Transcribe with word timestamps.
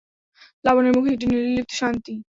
লাবণ্যর 0.65 0.95
মুখে 0.95 1.13
একটি 1.13 1.25
নির্লিপ্ত 1.31 1.71
শান্তি। 1.79 2.13